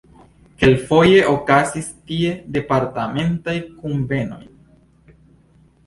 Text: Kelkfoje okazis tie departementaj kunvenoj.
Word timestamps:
Kelkfoje 0.61 1.19
okazis 1.33 1.91
tie 2.09 2.33
departementaj 2.57 3.57
kunvenoj. 3.77 4.45